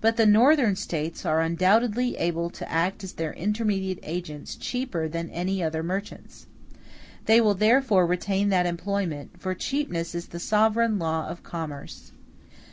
[0.00, 5.30] But the Northern States are undoubtedly able to act as their intermediate agents cheaper than
[5.30, 6.48] any other merchants.
[7.26, 12.10] They will therefore retain that employment, for cheapness is the sovereign law of commerce.